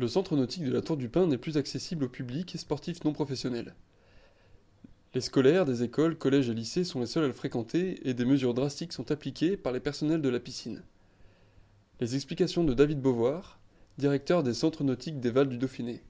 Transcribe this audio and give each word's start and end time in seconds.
Le 0.00 0.08
centre 0.08 0.34
nautique 0.34 0.64
de 0.64 0.72
la 0.72 0.80
Tour 0.80 0.96
du 0.96 1.10
Pin 1.10 1.26
n'est 1.26 1.36
plus 1.36 1.58
accessible 1.58 2.04
au 2.04 2.08
public 2.08 2.54
et 2.54 2.58
sportifs 2.58 3.04
non 3.04 3.12
professionnels. 3.12 3.74
Les 5.12 5.20
scolaires 5.20 5.66
des 5.66 5.82
écoles, 5.82 6.16
collèges 6.16 6.48
et 6.48 6.54
lycées 6.54 6.84
sont 6.84 7.00
les 7.00 7.06
seuls 7.06 7.24
à 7.24 7.26
le 7.26 7.34
fréquenter 7.34 8.00
et 8.08 8.14
des 8.14 8.24
mesures 8.24 8.54
drastiques 8.54 8.94
sont 8.94 9.10
appliquées 9.10 9.58
par 9.58 9.74
les 9.74 9.80
personnels 9.80 10.22
de 10.22 10.30
la 10.30 10.40
piscine. 10.40 10.82
Les 12.00 12.14
explications 12.14 12.64
de 12.64 12.72
David 12.72 13.02
Beauvoir, 13.02 13.60
directeur 13.98 14.42
des 14.42 14.54
centres 14.54 14.84
nautiques 14.84 15.20
des 15.20 15.30
Vals 15.30 15.50
du 15.50 15.58
Dauphiné. 15.58 16.02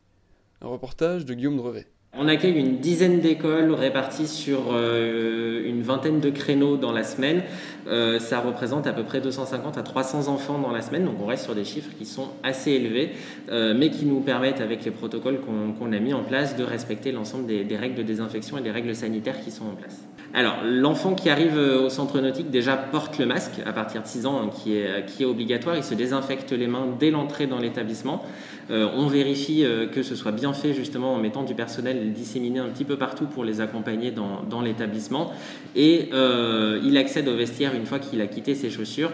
Un 0.60 0.68
reportage 0.68 1.24
de 1.24 1.34
Guillaume 1.34 1.56
Drevet. 1.56 1.88
On 2.18 2.26
accueille 2.26 2.58
une 2.58 2.78
dizaine 2.78 3.20
d'écoles 3.20 3.72
réparties 3.72 4.26
sur 4.26 4.72
euh, 4.72 5.62
une 5.64 5.80
vingtaine 5.80 6.18
de 6.18 6.28
créneaux 6.28 6.76
dans 6.76 6.90
la 6.90 7.04
semaine. 7.04 7.42
Euh, 7.86 8.18
ça 8.18 8.40
représente 8.40 8.88
à 8.88 8.92
peu 8.92 9.04
près 9.04 9.20
250 9.20 9.78
à 9.78 9.82
300 9.82 10.26
enfants 10.26 10.58
dans 10.58 10.72
la 10.72 10.82
semaine, 10.82 11.04
donc 11.04 11.14
on 11.22 11.26
reste 11.26 11.44
sur 11.44 11.54
des 11.54 11.64
chiffres 11.64 11.90
qui 11.96 12.04
sont 12.06 12.30
assez 12.42 12.72
élevés, 12.72 13.12
euh, 13.48 13.74
mais 13.78 13.90
qui 13.90 14.06
nous 14.06 14.20
permettent, 14.20 14.60
avec 14.60 14.84
les 14.84 14.90
protocoles 14.90 15.38
qu'on 15.40 15.92
a 15.92 15.98
mis 16.00 16.12
en 16.12 16.24
place, 16.24 16.56
de 16.56 16.64
respecter 16.64 17.12
l'ensemble 17.12 17.46
des, 17.46 17.62
des, 17.62 17.76
règles 17.76 17.94
de 17.94 18.02
désinfection 18.02 18.58
et 18.58 18.62
des 18.62 18.72
règles 18.72 18.94
sanitaires 18.96 19.40
qui 19.40 19.52
sont 19.52 19.66
en 19.66 19.76
place. 19.76 20.02
Alors, 20.32 20.58
l'enfant 20.64 21.14
qui 21.14 21.28
arrive 21.28 21.56
au 21.56 21.88
centre 21.88 22.20
nautique 22.20 22.50
déjà 22.50 22.76
porte 22.76 23.18
le 23.18 23.26
masque 23.26 23.60
à 23.66 23.72
partir 23.72 24.02
de 24.02 24.06
6 24.06 24.26
ans, 24.26 24.40
hein, 24.42 24.50
qui, 24.50 24.76
est, 24.76 25.04
qui 25.06 25.24
est 25.24 25.26
obligatoire. 25.26 25.76
Il 25.76 25.82
se 25.82 25.94
désinfecte 25.94 26.52
les 26.52 26.68
mains 26.68 26.86
dès 26.98 27.10
l'entrée 27.10 27.46
dans 27.46 27.58
l'établissement. 27.58 28.24
on 28.70 29.06
vérifie 29.08 29.64
que 29.92 30.02
ce 30.02 30.14
soit 30.14 30.30
bien 30.30 30.52
fait 30.52 30.72
justement 30.72 31.14
en 31.14 31.18
mettant 31.18 31.42
du 31.42 31.54
personnel 31.54 32.12
disséminé 32.12 32.60
un 32.60 32.68
petit 32.68 32.84
peu 32.84 32.96
partout 32.96 33.26
pour 33.26 33.44
les 33.44 33.60
accompagner 33.60 34.12
dans, 34.12 34.60
l'établissement. 34.60 35.32
Et 35.74 36.08
euh, 36.12 36.80
il 36.84 36.96
accède 36.96 37.28
au 37.28 37.36
vestiaire 37.36 37.74
une 37.74 37.86
fois 37.86 37.98
qu'il 37.98 38.20
a 38.20 38.26
quitté 38.26 38.54
ses 38.54 38.70
chaussures 38.70 39.10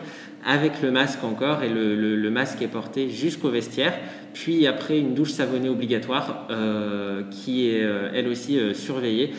avec 0.47 0.81
le 0.81 0.93
masque 0.93 1.25
encore 1.25 1.65
et 1.65 1.69
le, 1.69 1.97
le, 1.97 2.31
masque 2.31 2.63
est 2.63 2.69
porté 2.69 3.11
jusqu'au 3.11 3.51
vestiaire. 3.51 3.93
Puis 4.33 4.67
après 4.67 4.99
une 4.99 5.13
douche 5.15 5.33
savonnée 5.33 5.69
obligatoire 5.69 6.47
euh, 6.51 7.23
qui 7.31 7.69
est 7.69 7.83
euh, 7.83 8.11
elle 8.15 8.29
aussi 8.29 8.59
euh, 8.59 8.73
surveillée 8.73 9.33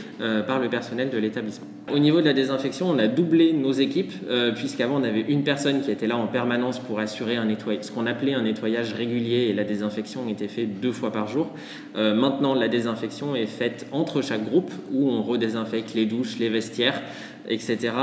par 0.45 0.59
le 0.59 0.69
personnel 0.69 1.09
de 1.09 1.17
l'établissement. 1.17 1.67
Au 1.89 1.99
niveau 1.99 2.19
de 2.19 2.25
la 2.25 2.33
désinfection, 2.33 2.89
on 2.89 2.99
a 2.99 3.07
doublé 3.07 3.53
nos 3.53 3.71
équipes 3.71 4.11
euh, 4.29 4.51
puisqu'avant 4.51 4.99
on 4.99 5.03
avait 5.05 5.21
une 5.21 5.43
personne 5.43 5.81
qui 5.81 5.89
était 5.89 6.05
là 6.05 6.17
en 6.17 6.27
permanence 6.27 6.79
pour 6.79 6.99
assurer 6.99 7.37
un 7.37 7.45
nettoyage, 7.45 7.85
ce 7.85 7.91
qu'on 7.93 8.05
appelait 8.05 8.33
un 8.33 8.41
nettoyage 8.41 8.91
régulier 8.91 9.47
et 9.49 9.53
la 9.53 9.63
désinfection 9.63 10.27
était 10.27 10.49
faite 10.49 10.81
deux 10.81 10.91
fois 10.91 11.13
par 11.13 11.29
jour. 11.29 11.49
Euh, 11.95 12.13
maintenant 12.13 12.55
la 12.55 12.67
désinfection 12.67 13.37
est 13.37 13.45
faite 13.45 13.87
entre 13.93 14.21
chaque 14.21 14.43
groupe 14.43 14.69
où 14.91 15.09
on 15.09 15.23
redésinfecte 15.23 15.93
les 15.93 16.05
douches, 16.05 16.37
les 16.39 16.49
vestiaires 16.49 17.01
etc. 17.47 17.93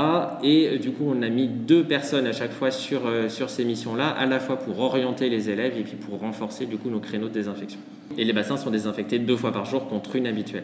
Et 0.41 0.67
euh, 0.67 0.77
du 0.79 0.89
coup, 0.89 1.05
on 1.07 1.21
a 1.21 1.29
mis 1.29 1.47
deux 1.47 1.83
personnes 1.83 2.25
à 2.25 2.33
chaque 2.33 2.53
fois 2.53 2.71
sur, 2.71 3.01
sur 3.29 3.51
ces 3.51 3.65
missions-là, 3.65 4.07
à 4.07 4.25
la 4.25 4.39
fois 4.39 4.57
pour 4.57 4.79
orienter 4.79 5.29
les 5.29 5.51
élèves 5.51 5.77
et 5.77 5.83
puis 5.83 5.95
pour 5.95 6.19
renforcer 6.21 6.65
du 6.65 6.77
coup 6.77 6.89
nos 6.89 6.99
créneaux 6.99 7.27
de 7.27 7.33
désinfection. 7.33 7.79
Et 8.17 8.25
les 8.25 8.33
bassins 8.33 8.57
sont 8.57 8.71
désinfectés 8.71 9.19
deux 9.19 9.37
fois 9.37 9.51
par 9.51 9.65
jour 9.65 9.87
contre 9.87 10.15
une 10.15 10.25
habituelle. 10.25 10.63